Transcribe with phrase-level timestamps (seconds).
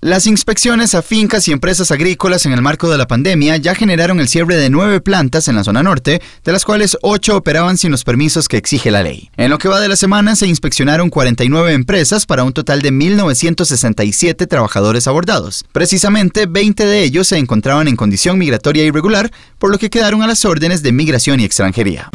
[0.00, 4.20] Las inspecciones a fincas y empresas agrícolas en el marco de la pandemia ya generaron
[4.20, 7.90] el cierre de nueve plantas en la zona norte, de las cuales ocho operaban sin
[7.90, 9.30] los permisos que exige la ley.
[9.38, 12.92] En lo que va de la semana se inspeccionaron 49 empresas para un total de
[12.92, 15.64] 1.967 trabajadores abordados.
[15.72, 20.26] Precisamente 20 de ellos se encontraban en condición migratoria irregular, por lo que quedaron a
[20.26, 22.10] las órdenes de migración y extranjería.